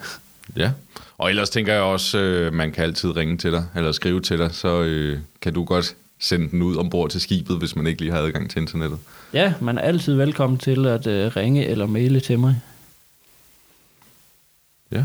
Ja, 0.56 0.72
og 1.18 1.30
ellers 1.30 1.50
tænker 1.50 1.72
jeg 1.72 1.82
også, 1.82 2.18
øh, 2.18 2.52
man 2.52 2.72
kan 2.72 2.84
altid 2.84 3.16
ringe 3.16 3.36
til 3.36 3.52
dig, 3.52 3.66
eller 3.76 3.92
skrive 3.92 4.20
til 4.20 4.38
dig, 4.38 4.54
så 4.54 4.82
øh, 4.82 5.18
kan 5.40 5.54
du 5.54 5.64
godt 5.64 5.96
sende 6.18 6.50
den 6.50 6.62
ud 6.62 6.76
ombord 6.76 7.10
til 7.10 7.20
skibet, 7.20 7.58
hvis 7.58 7.76
man 7.76 7.86
ikke 7.86 8.00
lige 8.00 8.12
har 8.12 8.18
adgang 8.18 8.50
til 8.50 8.60
internettet. 8.60 8.98
Ja, 9.32 9.54
man 9.60 9.78
er 9.78 9.82
altid 9.82 10.14
velkommen 10.14 10.58
til 10.58 10.86
at 10.86 11.06
øh, 11.06 11.36
ringe 11.36 11.66
eller 11.66 11.86
maile 11.86 12.20
til 12.20 12.38
mig. 12.38 12.60
Ja. 14.92 15.04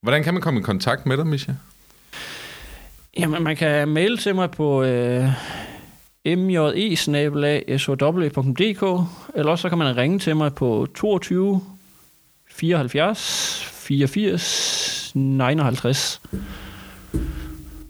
Hvordan 0.00 0.22
kan 0.24 0.34
man 0.34 0.42
komme 0.42 0.60
i 0.60 0.62
kontakt 0.62 1.06
med 1.06 1.16
dig, 1.16 1.26
Misha? 1.26 1.52
Jamen, 3.18 3.42
man 3.42 3.56
kan 3.56 3.88
maile 3.88 4.16
til 4.16 4.34
mig 4.34 4.50
på 4.50 4.82
øh, 4.82 5.28
mje-sow.dk, 6.26 7.02
eller 9.34 9.50
også 9.50 9.62
så 9.62 9.68
kan 9.68 9.78
man 9.78 9.96
ringe 9.96 10.18
til 10.18 10.36
mig 10.36 10.54
på 10.54 10.86
22 10.94 11.62
74 12.50 13.69
84 13.90 15.12
59. 15.14 16.20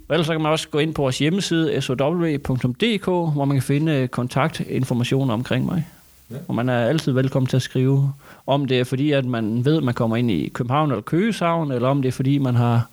Og 0.08 0.14
ellers 0.14 0.26
så 0.26 0.32
kan 0.32 0.40
man 0.40 0.52
også 0.52 0.68
gå 0.68 0.78
ind 0.78 0.94
på 0.94 1.02
vores 1.02 1.18
hjemmeside 1.18 1.80
sow.dk, 1.80 3.04
hvor 3.04 3.44
man 3.44 3.56
kan 3.56 3.62
finde 3.62 4.08
kontaktinformationer 4.08 5.34
omkring 5.34 5.66
mig. 5.66 5.86
Ja. 6.30 6.36
Og 6.48 6.54
man 6.54 6.68
er 6.68 6.86
altid 6.86 7.12
velkommen 7.12 7.46
til 7.46 7.56
at 7.56 7.62
skrive, 7.62 8.12
om 8.46 8.66
det 8.66 8.80
er 8.80 8.84
fordi, 8.84 9.12
at 9.12 9.24
man 9.24 9.64
ved, 9.64 9.76
at 9.76 9.82
man 9.82 9.94
kommer 9.94 10.16
ind 10.16 10.30
i 10.30 10.48
København 10.48 10.90
eller 10.90 11.02
Køgeshavn, 11.02 11.72
eller 11.72 11.88
om 11.88 12.02
det 12.02 12.08
er 12.08 12.12
fordi, 12.12 12.38
man 12.38 12.54
har 12.54 12.88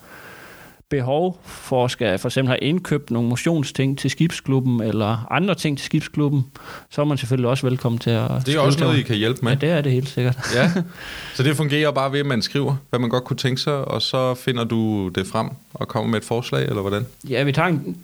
behov 0.90 1.40
for 1.44 1.84
at 1.84 1.90
skal 1.90 2.18
for 2.18 2.28
eksempel 2.28 2.48
have 2.48 2.58
indkøbt 2.58 3.10
nogle 3.10 3.28
motionsting 3.28 3.98
til 3.98 4.10
skibsklubben, 4.10 4.82
eller 4.82 5.26
andre 5.30 5.54
ting 5.54 5.78
til 5.78 5.84
skibsklubben, 5.84 6.46
så 6.90 7.00
er 7.00 7.04
man 7.04 7.18
selvfølgelig 7.18 7.50
også 7.50 7.66
velkommen 7.66 7.98
til 7.98 8.10
at 8.10 8.30
Det 8.46 8.54
er 8.54 8.60
også 8.60 8.80
noget, 8.80 8.98
I 8.98 9.02
kan 9.02 9.16
hjælpe 9.16 9.40
med. 9.42 9.52
Ja, 9.52 9.58
det 9.58 9.70
er 9.70 9.80
det 9.80 9.92
helt 9.92 10.08
sikkert. 10.08 10.36
ja, 10.54 10.72
så 11.36 11.42
det 11.42 11.56
fungerer 11.56 11.90
bare 11.90 12.12
ved, 12.12 12.20
at 12.20 12.26
man 12.26 12.42
skriver, 12.42 12.76
hvad 12.90 13.00
man 13.00 13.10
godt 13.10 13.24
kunne 13.24 13.36
tænke 13.36 13.60
sig, 13.60 13.74
og 13.74 14.02
så 14.02 14.34
finder 14.34 14.64
du 14.64 15.08
det 15.08 15.26
frem 15.26 15.48
og 15.74 15.88
kommer 15.88 16.10
med 16.10 16.18
et 16.18 16.24
forslag, 16.24 16.68
eller 16.68 16.80
hvordan? 16.80 17.06
Ja, 17.28 17.42
vi 17.42 17.52
tager, 17.52 17.68
en, 17.68 17.96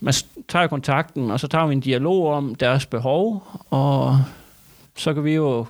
man 0.00 0.14
tager 0.48 0.66
kontakten, 0.66 1.30
og 1.30 1.40
så 1.40 1.48
tager 1.48 1.66
vi 1.66 1.72
en 1.72 1.80
dialog 1.80 2.32
om 2.32 2.54
deres 2.54 2.86
behov, 2.86 3.46
og 3.70 4.20
så 4.96 5.14
kan 5.14 5.24
vi 5.24 5.32
jo 5.32 5.66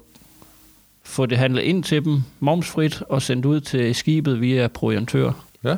få 1.05 1.27
det 1.27 1.39
handlet 1.39 1.63
ind 1.63 1.85
til 1.85 2.05
dem 2.05 2.23
momsfrit 2.41 3.03
og 3.09 3.23
sendt 3.23 3.47
ud 3.47 3.61
til 3.61 3.95
skibet 3.95 4.41
via 4.41 4.69
proviantør. 4.69 5.33
Ja. 5.65 5.77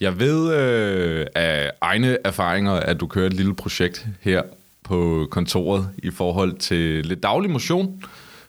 Jeg 0.00 0.20
ved 0.20 0.54
øh, 0.54 1.26
af 1.34 1.70
egne 1.80 2.16
erfaringer, 2.24 2.72
at 2.72 3.00
du 3.00 3.06
kører 3.06 3.26
et 3.26 3.34
lille 3.34 3.54
projekt 3.54 4.06
her 4.20 4.42
på 4.84 5.26
kontoret 5.30 5.88
i 5.98 6.10
forhold 6.10 6.56
til 6.58 7.06
lidt 7.06 7.22
daglig 7.22 7.50
motion. 7.50 8.02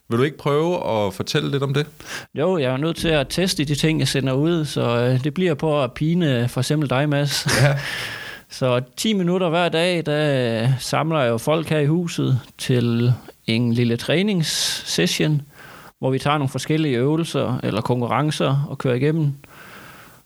Vil 0.09 0.19
du 0.19 0.23
ikke 0.23 0.37
prøve 0.37 0.75
at 0.75 1.13
fortælle 1.13 1.51
lidt 1.51 1.63
om 1.63 1.73
det? 1.73 1.87
Jo, 2.35 2.57
jeg 2.57 2.73
er 2.73 2.77
nødt 2.77 2.97
til 2.97 3.07
at 3.07 3.27
teste 3.29 3.65
de 3.65 3.75
ting, 3.75 3.99
jeg 3.99 4.07
sender 4.07 4.33
ud, 4.33 4.65
så 4.65 4.81
øh, 4.81 5.23
det 5.23 5.33
bliver 5.33 5.53
på 5.53 5.83
at 5.83 5.93
pine 5.93 6.47
for 6.47 6.61
eksempel 6.61 6.89
dig, 6.89 7.09
Mads. 7.09 7.47
Ja. 7.61 7.77
så 8.59 8.81
10 8.97 9.13
minutter 9.13 9.49
hver 9.49 9.69
dag, 9.69 10.05
der 10.05 10.67
samler 10.79 11.19
jeg 11.21 11.29
jo 11.29 11.37
folk 11.37 11.69
her 11.69 11.79
i 11.79 11.85
huset 11.85 12.39
til 12.57 13.13
en 13.47 13.73
lille 13.73 13.97
træningssession, 13.97 15.41
hvor 15.99 16.11
vi 16.11 16.19
tager 16.19 16.37
nogle 16.37 16.49
forskellige 16.49 16.97
øvelser 16.97 17.59
eller 17.63 17.81
konkurrencer 17.81 18.65
og 18.69 18.77
kører 18.77 18.95
igennem, 18.95 19.33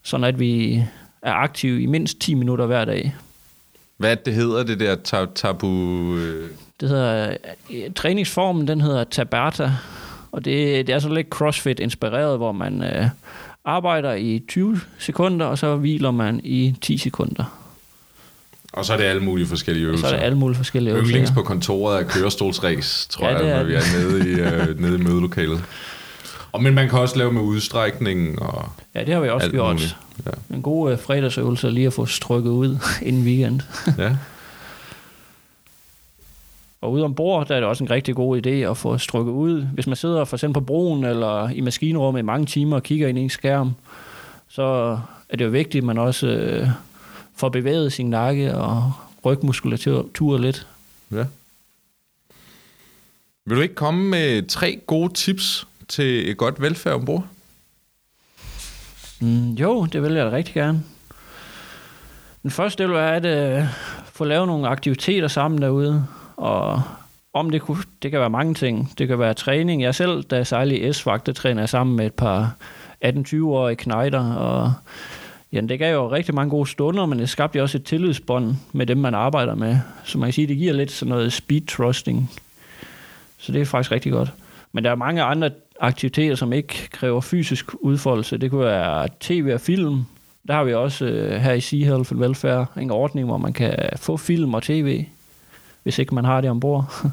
sådan 0.08 0.24
at 0.24 0.40
vi 0.40 0.84
er 1.22 1.34
aktive 1.34 1.82
i 1.82 1.86
mindst 1.86 2.20
10 2.22 2.34
minutter 2.34 2.66
hver 2.66 2.86
dag. 2.86 3.16
Hvad 3.98 4.16
det, 4.16 4.34
hedder, 4.34 4.64
det 4.64 4.80
der 4.80 4.96
tab- 4.96 5.36
tabu... 5.36 5.68
Øh... 6.18 6.50
Det 6.80 6.90
hedder, 6.90 7.38
øh, 7.74 7.92
træningsformen, 7.96 8.68
den 8.68 8.82
hedder 8.82 9.04
Tabata, 9.04 9.72
og 10.32 10.46
det, 10.46 10.88
det 10.88 10.96
er 10.96 11.00
så 11.00 11.10
lidt 11.10 11.28
CrossFit-inspireret, 11.30 12.38
hvor 12.38 12.52
man 12.52 12.84
øh, 12.84 13.06
arbejder 13.66 14.14
i 14.14 14.44
20 14.48 14.80
sekunder, 15.00 15.46
og 15.46 15.58
så 15.58 15.76
hviler 15.76 16.12
man 16.12 16.42
i 16.44 16.76
10 16.82 16.98
sekunder. 16.98 17.44
Og 18.74 18.86
så 18.86 18.94
er 18.94 18.98
det 18.98 19.04
alle 19.04 19.24
mulige 19.24 19.48
forskellige 19.48 19.86
Og 19.86 19.88
øvelser. 19.88 20.08
så 20.08 20.14
er 20.14 20.20
det 20.20 20.26
alle 20.26 20.38
mulige 20.38 20.58
forskellige 20.58 20.94
øvelser. 20.94 21.12
Yndlings 21.14 21.32
på 21.32 21.42
kontoret 21.42 22.00
er 22.00 22.04
kørestolsræs, 22.08 23.08
tror 23.10 23.28
Ja, 23.30 23.46
jeg, 23.46 23.58
når 23.58 23.64
vi 23.64 23.74
er 23.74 23.82
nede 24.00 24.30
i, 24.30 24.34
øh, 24.70 24.80
nede 24.80 24.96
i 25.00 25.04
mødelokalet. 25.04 25.64
Og, 26.52 26.64
men 26.64 26.74
man 26.74 26.90
kan 26.90 27.00
også 27.00 27.18
lave 27.18 27.34
med 27.34 27.42
udstrækning 27.42 28.42
og 28.42 28.70
Ja, 28.96 29.04
det 29.04 29.14
har 29.14 29.22
vi 29.22 29.30
også 29.30 29.50
gjort. 29.50 29.76
muligt. 29.76 29.98
Ja. 30.26 30.56
En 30.56 30.62
god 30.62 30.92
øh, 30.92 31.00
fredagsøvelse 31.00 31.70
lige 31.72 31.88
at 31.88 31.94
få 31.94 32.06
strukket 32.06 32.50
ud 32.52 32.78
inden 33.08 33.24
weekend. 33.24 33.62
Ja. 33.98 34.16
Og 36.82 36.92
ude 36.92 37.04
ombord, 37.04 37.48
der 37.48 37.56
er 37.56 37.60
det 37.60 37.70
også 37.70 37.84
en 37.84 37.90
rigtig 37.92 38.16
god 38.16 38.46
idé 38.46 38.50
at 38.50 38.78
få 38.78 38.98
strukket 38.98 39.32
ud. 39.32 39.62
Hvis 39.62 39.88
man 39.88 39.96
sidder 39.96 40.26
for 40.26 40.36
eksempel 40.38 40.54
på 40.62 40.66
broen 40.66 41.04
eller 41.06 41.50
i 41.50 41.62
maskinrummet 41.62 42.20
i 42.20 42.24
mange 42.24 42.46
timer 42.46 42.76
og 42.76 42.84
kigger 42.84 43.08
ind 43.08 43.18
i 43.18 43.22
en 43.22 43.30
skærm, 43.30 43.72
så 44.50 44.64
er 45.30 45.38
det 45.38 45.46
jo 45.46 45.50
vigtigt, 45.50 45.82
at 45.82 45.86
man 45.86 45.98
også 45.98 46.28
øh, 46.28 46.68
får 47.36 47.50
bevæget 47.50 47.94
sin 47.94 48.10
nakke 48.10 48.56
og 48.56 48.94
rygmuskulatur 49.26 50.38
lidt. 50.38 50.68
ja. 51.12 51.26
Vil 53.46 53.58
du 53.58 53.62
ikke 53.62 53.76
komme 53.76 54.10
med 54.10 54.48
tre 54.48 54.80
gode 54.88 55.14
tips 55.14 55.68
til 55.88 56.32
et 56.32 56.38
godt 56.38 56.62
velfærd 56.62 56.94
ombord? 56.94 57.28
Mm, 59.22 59.54
jo, 59.54 59.86
det 59.86 60.04
vil 60.04 60.14
jeg 60.14 60.26
da 60.26 60.32
rigtig 60.32 60.54
gerne. 60.54 60.84
Den 62.44 62.52
første 62.52 62.84
del 62.84 62.92
er 62.92 63.08
at 63.08 63.26
øh, 63.26 63.64
få 64.06 64.26
lavet 64.26 64.48
nogle 64.48 64.68
aktiviteter 64.68 65.28
sammen 65.28 65.62
derude, 65.62 66.06
og 66.38 66.82
om 67.34 67.50
det, 67.50 67.62
kunne, 67.62 67.84
det 68.02 68.12
kan 68.12 68.20
være 68.20 68.30
mange 68.30 68.54
ting. 68.54 68.92
Det 68.98 69.08
kan 69.08 69.20
være 69.20 69.34
træning. 69.34 69.82
Jeg 69.82 69.96
selv, 69.96 70.24
da 70.24 70.36
jeg 70.36 70.48
sejlede 70.48 70.80
i 70.80 70.94
S-vagt, 70.94 71.26
der 71.26 71.34
træner 71.34 71.62
jeg 71.62 71.70
sammen 71.70 71.96
med 71.96 72.06
et 72.06 72.14
par 72.14 72.56
18-20-årige 73.06 73.76
knejder, 73.76 74.34
og 74.34 74.74
ja, 75.54 75.62
det 75.62 75.80
gav 75.80 75.94
jo 75.94 76.12
rigtig 76.12 76.36
mange 76.36 76.50
gode 76.50 76.70
stunder, 76.70 77.06
men 77.06 77.20
det 77.20 77.30
skabte 77.30 77.62
også 77.62 77.78
et 77.78 77.84
tillidsbånd 77.84 78.56
med 78.72 78.86
dem, 78.86 78.98
man 78.98 79.14
arbejder 79.14 79.56
med. 79.56 79.78
Så 80.04 80.18
man 80.18 80.28
kan 80.28 80.34
sige, 80.34 80.48
det 80.48 80.58
giver 80.58 80.74
lidt 80.74 80.92
sådan 80.92 81.10
noget 81.10 81.34
speed 81.34 81.62
trusting. 81.62 82.32
Så 83.38 83.52
det 83.52 83.62
er 83.62 83.66
faktisk 83.66 83.92
rigtig 83.92 84.12
godt. 84.12 84.34
Men 84.72 84.84
der 84.84 84.92
er 84.92 84.96
mange 84.96 85.24
andre 85.24 85.52
aktiviteter, 85.80 86.36
som 86.36 86.54
ikke 86.54 86.90
kræver 86.92 87.22
fysisk 87.22 87.66
udfoldelse. 87.80 88.38
Det 88.38 88.52
kunne 88.52 88.66
være 88.66 89.08
tv 89.20 89.52
og 89.54 89.62
film. 89.62 90.04
Der 90.48 90.54
har 90.54 90.64
vi 90.64 90.74
også 90.74 91.06
øh, 91.06 91.42
her 91.42 91.54
i 91.54 91.62
Sea 91.62 91.80
Health 91.80 92.12
and 92.12 92.20
Welfare 92.20 92.66
en 92.80 92.92
ordning, 92.92 93.28
hvor 93.28 93.38
man 93.38 93.54
kan 93.54 93.76
få 93.96 94.18
film 94.18 94.54
og 94.54 94.64
tv, 94.64 95.06
hvis 95.84 96.00
ikke 96.00 96.16
man 96.16 96.26
har 96.26 96.42
det 96.42 96.50
ombord. 96.50 96.94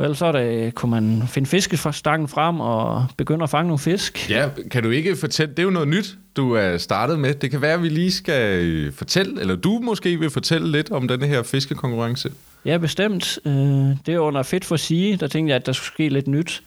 Ellers 0.00 0.18
så 0.18 0.32
det, 0.32 0.74
kunne 0.74 0.90
man 0.90 1.22
finde 1.28 1.48
fiskestangen 1.48 2.28
frem 2.28 2.60
og 2.60 3.06
begynde 3.16 3.42
at 3.42 3.50
fange 3.50 3.66
nogle 3.68 3.78
fisk. 3.78 4.30
Ja, 4.30 4.48
kan 4.70 4.82
du 4.82 4.90
ikke 4.90 5.16
fortælle, 5.16 5.50
det 5.50 5.58
er 5.58 5.62
jo 5.64 5.70
noget 5.70 5.88
nyt, 5.88 6.18
du 6.36 6.52
er 6.52 6.76
startet 6.78 7.18
med. 7.18 7.34
Det 7.34 7.50
kan 7.50 7.60
være, 7.60 7.72
at 7.74 7.82
vi 7.82 7.88
lige 7.88 8.12
skal 8.12 8.64
øh, 8.64 8.92
fortælle, 8.92 9.40
eller 9.40 9.56
du 9.56 9.78
måske 9.82 10.18
vil 10.18 10.30
fortælle 10.30 10.72
lidt 10.72 10.90
om 10.90 11.08
denne 11.08 11.26
her 11.26 11.42
fiskekonkurrence. 11.42 12.30
Ja, 12.64 12.76
bestemt. 12.78 13.38
Øh, 13.44 13.52
Det 13.52 14.08
er 14.08 14.18
under 14.18 14.42
Fedt 14.42 14.64
for 14.64 14.76
sige, 14.76 15.16
der 15.16 15.26
tænkte 15.26 15.50
jeg, 15.50 15.56
at 15.56 15.66
der 15.66 15.72
skulle 15.72 15.86
ske 15.94 16.08
lidt 16.08 16.28
nyt. 16.28 16.62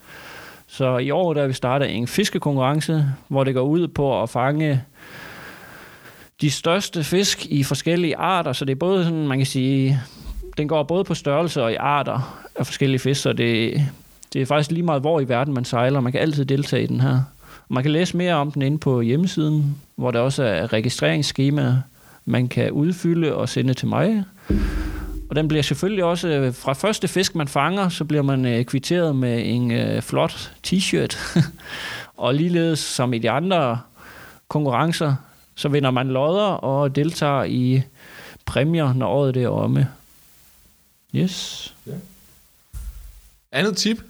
Så 0.72 0.98
i 0.98 1.10
år 1.10 1.34
der 1.34 1.40
har 1.40 1.48
vi 1.48 1.52
startet 1.52 1.96
en 1.96 2.06
fiskekonkurrence, 2.06 3.04
hvor 3.28 3.44
det 3.44 3.54
går 3.54 3.62
ud 3.62 3.88
på 3.88 4.22
at 4.22 4.28
fange 4.28 4.82
de 6.40 6.50
største 6.50 7.04
fisk 7.04 7.46
i 7.46 7.62
forskellige 7.62 8.16
arter. 8.16 8.52
Så 8.52 8.64
det 8.64 8.72
er 8.72 8.76
både 8.76 9.04
sådan, 9.04 9.28
man 9.28 9.38
kan 9.38 9.46
sige, 9.46 10.00
den 10.56 10.68
går 10.68 10.82
både 10.82 11.04
på 11.04 11.14
størrelse 11.14 11.62
og 11.62 11.72
i 11.72 11.74
arter 11.74 12.44
af 12.56 12.66
forskellige 12.66 12.98
fisk, 12.98 13.22
så 13.22 13.32
det, 13.32 13.82
det 14.32 14.42
er 14.42 14.46
faktisk 14.46 14.70
lige 14.70 14.82
meget, 14.82 15.00
hvor 15.00 15.20
i 15.20 15.28
verden 15.28 15.54
man 15.54 15.64
sejler. 15.64 16.00
Man 16.00 16.12
kan 16.12 16.20
altid 16.20 16.44
deltage 16.44 16.82
i 16.82 16.86
den 16.86 17.00
her. 17.00 17.20
Man 17.68 17.82
kan 17.82 17.92
læse 17.92 18.16
mere 18.16 18.34
om 18.34 18.50
den 18.50 18.62
inde 18.62 18.78
på 18.78 19.00
hjemmesiden, 19.00 19.76
hvor 19.96 20.10
der 20.10 20.20
også 20.20 20.44
er 20.44 20.72
registreringsskema, 20.72 21.76
man 22.24 22.48
kan 22.48 22.70
udfylde 22.70 23.34
og 23.34 23.48
sende 23.48 23.74
til 23.74 23.88
mig. 23.88 24.24
Og 25.32 25.36
den 25.36 25.48
bliver 25.48 25.62
selvfølgelig 25.62 26.04
også, 26.04 26.28
øh, 26.28 26.54
fra 26.54 26.72
første 26.72 27.08
fisk 27.08 27.34
man 27.34 27.48
fanger, 27.48 27.88
så 27.88 28.04
bliver 28.04 28.22
man 28.22 28.46
øh, 28.46 28.64
kvitteret 28.64 29.16
med 29.16 29.42
en 29.44 29.70
øh, 29.70 30.02
flot 30.02 30.52
t-shirt. 30.66 31.38
og 32.16 32.34
ligeledes 32.34 32.78
som 32.78 33.12
i 33.12 33.18
de 33.18 33.30
andre 33.30 33.80
konkurrencer, 34.48 35.14
så 35.54 35.68
vinder 35.68 35.90
man 35.90 36.08
lodder 36.08 36.44
og 36.44 36.96
deltager 36.96 37.44
i 37.44 37.82
præmier, 38.44 38.92
når 38.92 39.08
året 39.08 39.34
det 39.34 39.42
er 39.42 39.48
omme. 39.48 39.88
Yes. 41.14 41.74
Andet 43.52 43.76
tip? 43.76 44.02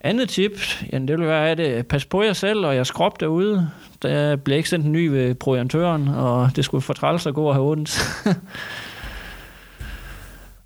Andet 0.00 0.28
tip, 0.28 0.52
jamen 0.92 1.08
det 1.08 1.18
vil 1.18 1.26
være, 1.26 1.50
at 1.50 1.60
øh, 1.60 1.82
pas 1.84 2.04
på 2.04 2.22
jer 2.22 2.32
selv 2.32 2.66
og 2.66 2.74
jeres 2.74 2.90
krop 2.90 3.20
derude. 3.20 3.70
Der 4.02 4.36
bliver 4.36 4.56
ikke 4.56 4.68
sendt 4.68 4.86
en 4.86 4.92
ny 4.92 5.06
ved 5.06 5.34
proviantøren, 5.34 6.08
og 6.08 6.50
det 6.56 6.64
skulle 6.64 6.82
for 6.82 6.94
træls 6.94 7.26
at 7.26 7.34
gå 7.34 7.44
og 7.44 7.54
have 7.54 7.70
ondt. 7.70 8.00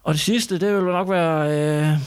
og 0.05 0.15
det 0.15 0.21
sidste, 0.21 0.59
det 0.59 0.75
vil 0.75 0.85
nok 0.85 1.11
være 1.11 1.51
øh, 1.51 1.99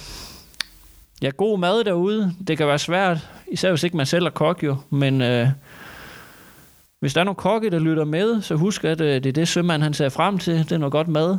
ja, 1.21 1.29
god 1.29 1.59
mad 1.59 1.83
derude. 1.83 2.33
Det 2.47 2.57
kan 2.57 2.67
være 2.67 2.79
svært, 2.79 3.29
især 3.51 3.69
hvis 3.69 3.83
ikke 3.83 3.97
man 3.97 4.05
selv 4.05 4.25
er 4.25 4.29
kok 4.29 4.63
jo, 4.63 4.75
men 4.89 5.21
øh, 5.21 5.47
hvis 6.99 7.13
der 7.13 7.21
er 7.21 7.25
nogle 7.25 7.35
kokke, 7.35 7.69
der 7.69 7.79
lytter 7.79 8.05
med, 8.05 8.41
så 8.41 8.55
husk, 8.55 8.83
at 8.83 9.01
øh, 9.01 9.07
det 9.07 9.25
er 9.25 9.33
det 9.33 9.47
sømand, 9.47 9.83
han 9.83 9.93
ser 9.93 10.09
frem 10.09 10.37
til. 10.37 10.57
Det 10.57 10.71
er 10.71 10.77
noget 10.77 10.91
godt 10.91 11.07
mad. 11.07 11.37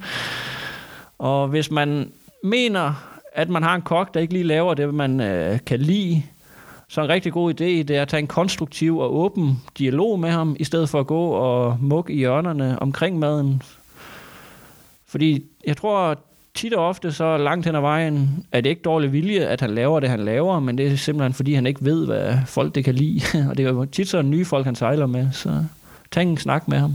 og 1.18 1.48
hvis 1.48 1.70
man 1.70 2.12
mener, 2.44 2.94
at 3.32 3.48
man 3.48 3.62
har 3.62 3.74
en 3.74 3.82
kok, 3.82 4.14
der 4.14 4.20
ikke 4.20 4.32
lige 4.32 4.44
laver 4.44 4.74
det, 4.74 4.94
man 4.94 5.20
øh, 5.20 5.58
kan 5.66 5.80
lide, 5.80 6.22
så 6.88 7.02
en 7.02 7.08
rigtig 7.08 7.32
god 7.32 7.50
idé, 7.50 7.64
det 7.64 7.90
er 7.90 8.02
at 8.02 8.08
tage 8.08 8.20
en 8.20 8.26
konstruktiv 8.26 8.98
og 8.98 9.16
åben 9.16 9.62
dialog 9.78 10.20
med 10.20 10.30
ham, 10.30 10.56
i 10.58 10.64
stedet 10.64 10.88
for 10.88 11.00
at 11.00 11.06
gå 11.06 11.30
og 11.30 11.78
mukke 11.80 12.12
i 12.12 12.16
hjørnerne 12.16 12.82
omkring 12.82 13.18
maden. 13.18 13.62
Fordi 15.10 15.42
jeg 15.66 15.76
tror 15.76 16.18
tit 16.54 16.74
og 16.74 16.88
ofte, 16.88 17.12
så 17.12 17.36
langt 17.36 17.66
hen 17.66 17.74
ad 17.74 17.80
vejen, 17.80 18.44
er 18.52 18.60
det 18.60 18.70
ikke 18.70 18.82
dårlig 18.82 19.12
vilje, 19.12 19.40
at 19.40 19.60
han 19.60 19.70
laver 19.74 20.00
det, 20.00 20.08
han 20.10 20.20
laver, 20.24 20.60
men 20.60 20.78
det 20.78 20.92
er 20.92 20.96
simpelthen, 20.96 21.34
fordi 21.34 21.54
han 21.54 21.66
ikke 21.66 21.84
ved, 21.84 22.06
hvad 22.06 22.34
folk 22.46 22.74
det 22.74 22.84
kan 22.84 22.94
lide. 22.94 23.20
og 23.50 23.56
det 23.56 23.66
er 23.66 23.70
jo 23.70 23.84
tit 23.84 24.08
så 24.08 24.22
nye 24.22 24.44
folk, 24.44 24.64
han 24.64 24.74
sejler 24.74 25.06
med, 25.06 25.28
så 25.32 25.64
tag 26.12 26.22
en 26.22 26.36
snak 26.38 26.68
med 26.68 26.78
ham. 26.78 26.94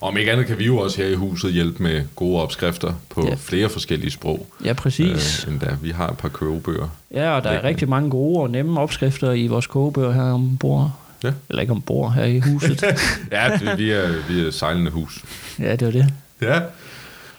Og 0.00 0.08
om 0.08 0.16
ikke 0.16 0.32
andet 0.32 0.46
kan 0.46 0.58
vi 0.58 0.64
jo 0.66 0.78
også 0.78 1.02
her 1.02 1.08
i 1.08 1.14
huset 1.14 1.52
hjælpe 1.52 1.82
med 1.82 2.02
gode 2.16 2.42
opskrifter 2.42 2.92
på 3.10 3.26
Ja. 3.28 3.34
flere 3.38 3.68
forskellige 3.68 4.10
sprog. 4.10 4.46
Ja, 4.64 4.72
præcis. 4.72 5.44
Øh, 5.46 5.52
end 5.52 5.60
da. 5.60 5.76
Vi 5.82 5.90
har 5.90 6.08
et 6.08 6.18
par 6.18 6.28
kogebøger. 6.28 6.88
Ja, 7.14 7.30
og 7.36 7.44
der 7.44 7.50
er 7.50 7.64
rigtig 7.64 7.88
mange 7.88 8.10
gode 8.10 8.40
og 8.40 8.50
nemme 8.50 8.80
opskrifter 8.80 9.32
i 9.32 9.46
vores 9.46 9.66
kogebøger 9.66 10.12
her 10.12 10.22
ombord. 10.22 10.92
Ja. 11.24 11.32
Eller 11.48 11.60
ikke 11.60 11.72
ombord, 11.72 12.12
her 12.12 12.24
i 12.24 12.38
huset. 12.38 12.82
Ja, 13.32 13.74
vi, 13.76 13.90
er, 13.90 14.28
vi 14.28 14.46
er 14.46 14.50
sejlende 14.50 14.90
hus. 14.90 15.24
ja, 15.58 15.76
det 15.76 15.86
var 15.86 15.92
det. 15.92 16.06
Ja. 16.42 16.60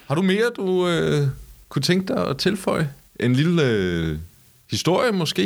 Har 0.07 0.15
du 0.15 0.21
mere, 0.21 0.51
du 0.55 0.87
øh, 0.87 1.27
kunne 1.69 1.81
tænke 1.81 2.13
dig 2.13 2.27
at 2.27 2.37
tilføje? 2.37 2.89
En 3.19 3.33
lille 3.33 3.63
øh, 3.63 4.17
historie 4.71 5.11
måske? 5.11 5.45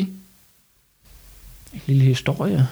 En 1.74 1.82
lille 1.86 2.04
historie. 2.04 2.68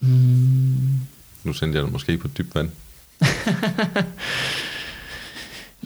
Mm, 0.00 1.00
Nu 1.44 1.52
sendte 1.52 1.76
jeg 1.78 1.84
dig 1.84 1.92
måske 1.92 2.18
på 2.18 2.28
dybt 2.28 2.54
vand. 2.54 2.70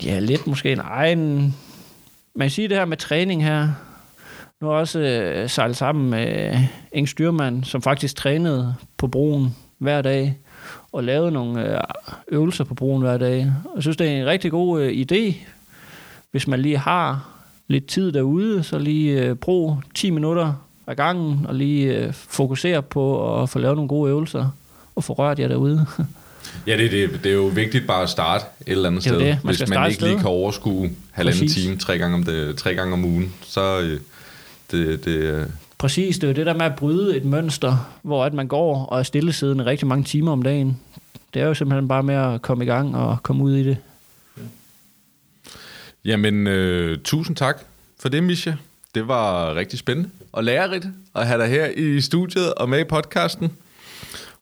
ja, 0.06 0.18
lidt 0.18 0.46
måske. 0.46 0.72
En, 0.72 0.78
man 2.34 2.44
kan 2.44 2.50
sige 2.50 2.68
det 2.68 2.76
her 2.76 2.84
med 2.84 2.96
træning 2.96 3.44
her. 3.44 3.68
Nu 4.60 4.66
har 4.66 4.74
jeg 4.74 4.80
også 4.80 4.98
øh, 4.98 5.50
sejlet 5.50 5.76
sammen 5.76 6.10
med 6.10 6.56
en 6.92 7.06
styrmand, 7.06 7.64
som 7.64 7.82
faktisk 7.82 8.16
trænede 8.16 8.74
på 8.96 9.06
broen 9.06 9.56
hver 9.78 10.02
dag 10.02 10.38
og 10.92 11.04
lavede 11.04 11.30
nogle 11.32 11.72
øh, 11.74 11.80
øvelser 12.28 12.64
på 12.64 12.74
broen 12.74 13.02
hver 13.02 13.18
dag. 13.18 13.52
Og 13.64 13.72
jeg 13.74 13.82
synes, 13.82 13.96
det 13.96 14.08
er 14.08 14.20
en 14.20 14.26
rigtig 14.26 14.50
god 14.50 14.80
øh, 14.82 15.06
idé, 15.12 15.34
hvis 16.30 16.46
man 16.48 16.60
lige 16.62 16.78
har 16.78 17.28
lidt 17.68 17.86
tid 17.86 18.12
derude, 18.12 18.62
så 18.62 18.78
lige 18.78 19.20
øh, 19.26 19.34
brug 19.34 19.76
10 19.94 20.10
minutter 20.10 20.52
ad 20.86 20.94
gangen 20.96 21.46
og 21.48 21.54
lige 21.54 22.12
fokusere 22.12 22.82
på 22.82 23.42
at 23.42 23.48
få 23.48 23.58
lavet 23.58 23.76
nogle 23.76 23.88
gode 23.88 24.10
øvelser 24.10 24.48
og 24.96 25.04
få 25.04 25.12
rørt 25.12 25.38
jer 25.38 25.48
derude. 25.48 25.86
Ja, 26.66 26.76
det, 26.76 26.86
er 26.86 26.90
det, 27.08 27.24
det 27.24 27.30
er 27.30 27.36
jo 27.36 27.46
vigtigt 27.46 27.86
bare 27.86 28.02
at 28.02 28.08
starte 28.08 28.44
et 28.66 28.72
eller 28.72 28.88
andet 28.88 29.04
Det 29.04 29.10
sted. 29.10 29.20
det. 29.20 29.38
Man 29.44 29.54
Hvis 29.56 29.68
man 29.68 29.90
ikke 29.90 30.02
lige 30.02 30.18
kan 30.18 30.26
overskue 30.26 30.90
halvanden 31.10 31.40
Præcis. 31.42 31.64
time, 31.64 31.76
tre 31.76 31.98
gange 31.98 32.14
om, 32.14 32.22
det, 32.24 32.56
tre 32.56 32.74
gange 32.74 32.92
om 32.92 33.04
ugen, 33.04 33.34
så 33.42 33.78
det, 34.70 35.04
det, 35.04 35.46
Præcis, 35.82 36.18
det 36.18 36.24
er 36.24 36.28
jo 36.28 36.34
det 36.34 36.46
der 36.46 36.54
med 36.54 36.66
at 36.66 36.76
bryde 36.76 37.16
et 37.16 37.24
mønster, 37.24 37.98
hvor 38.02 38.24
at 38.24 38.32
man 38.32 38.48
går 38.48 38.86
og 38.86 38.98
er 38.98 39.02
stillesiddende 39.02 39.64
rigtig 39.64 39.86
mange 39.86 40.04
timer 40.04 40.32
om 40.32 40.42
dagen. 40.42 40.80
Det 41.34 41.42
er 41.42 41.46
jo 41.46 41.54
simpelthen 41.54 41.88
bare 41.88 42.02
med 42.02 42.14
at 42.14 42.42
komme 42.42 42.64
i 42.64 42.66
gang 42.66 42.96
og 42.96 43.22
komme 43.22 43.44
ud 43.44 43.56
i 43.56 43.64
det. 43.64 43.76
Jamen, 46.04 46.46
øh, 46.46 46.98
tusind 47.04 47.36
tak 47.36 47.62
for 48.00 48.08
det, 48.08 48.22
Misha. 48.22 48.52
Det 48.94 49.08
var 49.08 49.54
rigtig 49.54 49.78
spændende 49.78 50.10
og 50.32 50.44
lærerigt 50.44 50.86
at 51.14 51.26
have 51.26 51.42
dig 51.42 51.48
her 51.48 51.66
i 51.66 52.00
studiet 52.00 52.54
og 52.54 52.68
med 52.68 52.80
i 52.80 52.84
podcasten. 52.84 53.52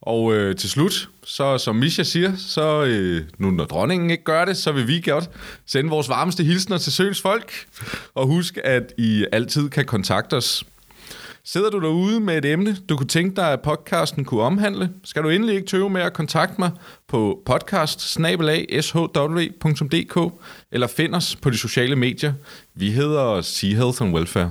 Og 0.00 0.35
øh, 0.35 0.56
til 0.56 0.70
slut, 0.70 1.09
så 1.25 1.59
som 1.59 1.76
Misha 1.76 2.02
siger, 2.02 2.32
så 2.37 2.85
øh, 2.85 3.23
nu 3.38 3.50
når 3.50 3.64
dronningen 3.64 4.11
ikke 4.11 4.25
gør 4.25 4.44
det, 4.44 4.56
så 4.56 4.73
vil 4.73 4.88
vi 4.88 5.00
godt 5.00 5.30
sende 5.66 5.90
vores 5.90 6.09
varmeste 6.09 6.44
hilsner 6.44 6.78
til 6.78 6.92
Søens 6.92 7.20
folk. 7.20 7.52
Og 8.14 8.26
husk, 8.26 8.59
at 8.64 8.92
I 8.99 9.26
altid 9.32 9.70
kan 9.70 9.85
kontakte 9.85 10.35
os. 10.35 10.64
Sidder 11.44 11.70
du 11.70 11.80
derude 11.80 12.20
med 12.20 12.38
et 12.38 12.44
emne, 12.44 12.76
du 12.88 12.97
kunne 12.97 13.06
tænke 13.06 13.37
dig, 13.37 13.52
at 13.52 13.61
podcasten 13.61 14.25
kunne 14.25 14.42
omhandle, 14.42 14.90
skal 15.04 15.23
du 15.23 15.28
endelig 15.28 15.54
ikke 15.54 15.66
tøve 15.66 15.90
med 15.90 16.02
at 16.02 16.12
kontakte 16.12 16.54
mig 16.59 16.70
på 17.09 17.42
podcast 17.47 18.18
eller 20.73 20.87
find 20.87 21.14
os 21.14 21.37
på 21.37 21.50
de 21.50 21.59
sociale 21.59 21.97
medier. 21.97 22.32
Vi 22.75 22.90
hedder 22.90 23.40
Sea 23.40 23.76
Health 23.76 24.02
and 24.02 24.14
Welfare. 24.14 24.50